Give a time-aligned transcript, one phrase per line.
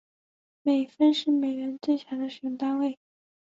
[0.63, 2.97] 美分是美元最小的使用单位。